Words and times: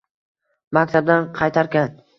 Maktabdan 0.79 1.31
qaytarkan 1.39 1.99